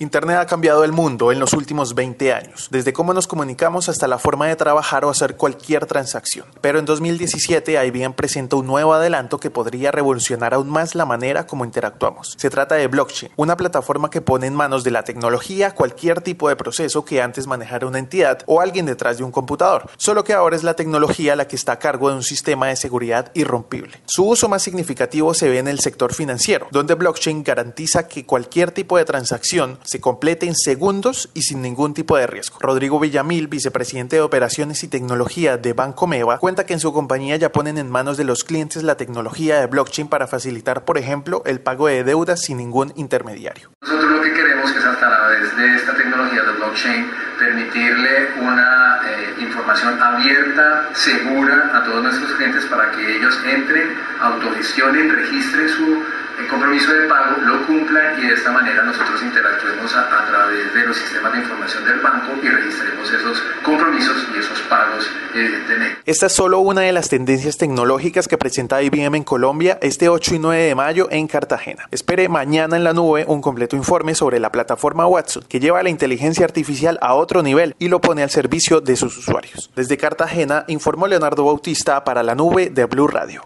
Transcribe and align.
Internet 0.00 0.38
ha 0.38 0.46
cambiado 0.46 0.82
el 0.82 0.90
mundo 0.90 1.30
en 1.30 1.38
los 1.38 1.52
últimos 1.52 1.94
20 1.94 2.32
años, 2.32 2.66
desde 2.72 2.92
cómo 2.92 3.14
nos 3.14 3.28
comunicamos 3.28 3.88
hasta 3.88 4.08
la 4.08 4.18
forma 4.18 4.48
de 4.48 4.56
trabajar 4.56 5.04
o 5.04 5.08
hacer 5.08 5.36
cualquier 5.36 5.86
transacción. 5.86 6.46
Pero 6.60 6.80
en 6.80 6.84
2017 6.84 7.86
IBM 7.86 8.12
presenta 8.12 8.56
un 8.56 8.66
nuevo 8.66 8.92
adelanto 8.92 9.38
que 9.38 9.50
podría 9.50 9.92
revolucionar 9.92 10.52
aún 10.52 10.68
más 10.68 10.96
la 10.96 11.06
manera 11.06 11.46
como 11.46 11.64
interactuamos. 11.64 12.34
Se 12.36 12.50
trata 12.50 12.74
de 12.74 12.88
blockchain, 12.88 13.30
una 13.36 13.56
plataforma 13.56 14.10
que 14.10 14.20
pone 14.20 14.48
en 14.48 14.56
manos 14.56 14.82
de 14.82 14.90
la 14.90 15.04
tecnología 15.04 15.76
cualquier 15.76 16.22
tipo 16.22 16.48
de 16.48 16.56
proceso 16.56 17.04
que 17.04 17.22
antes 17.22 17.46
manejara 17.46 17.86
una 17.86 18.00
entidad 18.00 18.40
o 18.46 18.60
alguien 18.60 18.86
detrás 18.86 19.18
de 19.18 19.22
un 19.22 19.30
computador, 19.30 19.88
solo 19.96 20.24
que 20.24 20.32
ahora 20.32 20.56
es 20.56 20.64
la 20.64 20.74
tecnología 20.74 21.36
la 21.36 21.46
que 21.46 21.54
está 21.54 21.70
a 21.70 21.78
cargo 21.78 22.10
de 22.10 22.16
un 22.16 22.24
sistema 22.24 22.66
de 22.66 22.74
seguridad 22.74 23.30
irrompible. 23.34 24.02
Su 24.06 24.26
uso 24.26 24.48
más 24.48 24.64
significativo 24.64 25.34
se 25.34 25.48
ve 25.48 25.60
en 25.60 25.68
el 25.68 25.78
sector 25.78 26.12
financiero, 26.12 26.66
donde 26.72 26.94
blockchain 26.94 27.44
garantiza 27.44 28.08
que 28.08 28.26
cualquier 28.26 28.72
tipo 28.72 28.98
de 28.98 29.04
transacción 29.04 29.78
se 29.84 30.00
complete 30.00 30.46
en 30.46 30.54
segundos 30.54 31.30
y 31.34 31.42
sin 31.42 31.62
ningún 31.62 31.94
tipo 31.94 32.16
de 32.16 32.26
riesgo. 32.26 32.58
Rodrigo 32.60 32.98
Villamil, 32.98 33.48
vicepresidente 33.48 34.16
de 34.16 34.22
Operaciones 34.22 34.82
y 34.82 34.88
Tecnología 34.88 35.56
de 35.56 35.72
Banco 35.72 36.06
Meva, 36.06 36.38
cuenta 36.38 36.66
que 36.66 36.72
en 36.72 36.80
su 36.80 36.92
compañía 36.92 37.36
ya 37.36 37.52
ponen 37.52 37.78
en 37.78 37.90
manos 37.90 38.16
de 38.16 38.24
los 38.24 38.44
clientes 38.44 38.82
la 38.82 38.96
tecnología 38.96 39.60
de 39.60 39.66
blockchain 39.66 40.08
para 40.08 40.26
facilitar, 40.26 40.84
por 40.84 40.98
ejemplo, 40.98 41.42
el 41.46 41.60
pago 41.60 41.86
de 41.86 42.02
deudas 42.02 42.40
sin 42.40 42.56
ningún 42.56 42.92
intermediario. 42.96 43.70
Nosotros 43.82 44.10
lo 44.10 44.22
que 44.22 44.32
queremos 44.32 44.70
es 44.70 44.84
a 44.84 44.98
través 44.98 45.56
de 45.56 45.76
esta 45.76 45.94
tecnología 45.94 46.42
de 46.42 46.52
blockchain 46.52 47.10
permitirle 47.38 48.28
una 48.40 49.00
eh, 49.06 49.42
información 49.42 50.00
abierta, 50.00 50.88
segura 50.94 51.70
a 51.74 51.84
todos 51.84 52.02
nuestros 52.02 52.32
clientes 52.32 52.64
para 52.66 52.90
que 52.92 53.16
ellos 53.16 53.38
entren, 53.44 53.96
autogestionen, 54.20 55.10
registren 55.10 55.68
su 55.68 56.02
el 56.38 56.48
compromiso 56.48 56.92
de 56.92 57.06
pago, 57.06 57.36
lo 57.42 57.63
y 58.18 58.26
de 58.26 58.34
esta 58.34 58.50
manera 58.50 58.82
nosotros 58.82 59.22
interactuemos 59.22 59.94
a, 59.94 60.26
través 60.26 60.74
de 60.74 60.86
los 60.86 60.96
sistemas 60.96 61.32
de 61.32 61.38
información 61.38 61.84
del 61.84 62.00
banco 62.00 62.32
y 62.42 62.48
registremos 62.48 63.12
esos 63.12 63.40
compromisos 63.62 64.26
y 64.34 64.38
esos 64.38 64.58
pagos 64.62 65.08
evidentemente. 65.32 66.00
Esta 66.04 66.26
es 66.26 66.32
solo 66.32 66.58
una 66.58 66.80
de 66.80 66.92
las 66.92 67.08
tendencias 67.08 67.56
tecnológicas 67.56 68.26
que 68.26 68.36
presenta 68.36 68.82
IBM 68.82 69.18
en 69.18 69.22
Colombia 69.22 69.78
este 69.80 70.08
8 70.08 70.34
y 70.34 70.38
9 70.40 70.62
de 70.64 70.74
mayo 70.74 71.08
en 71.10 71.28
Cartagena. 71.28 71.86
Espere 71.92 72.28
mañana 72.28 72.76
en 72.76 72.82
la 72.82 72.92
nube 72.92 73.26
un 73.28 73.40
completo 73.40 73.76
informe 73.76 74.16
sobre 74.16 74.40
la 74.40 74.50
plataforma 74.50 75.06
Watson 75.06 75.44
que 75.48 75.60
lleva 75.60 75.82
la 75.84 75.90
inteligencia 75.90 76.44
artificial 76.44 76.98
a 77.00 77.14
otro 77.14 77.42
nivel 77.42 77.76
y 77.78 77.88
lo 77.88 78.00
pone 78.00 78.24
al 78.24 78.30
servicio 78.30 78.80
de 78.80 78.96
sus 78.96 79.16
usuarios. 79.16 79.70
Desde 79.76 79.96
Cartagena 79.96 80.64
informó 80.66 81.06
Leonardo 81.06 81.44
Bautista 81.44 82.02
para 82.02 82.24
la 82.24 82.34
nube 82.34 82.70
de 82.70 82.86
Blue 82.86 83.06
Radio. 83.06 83.44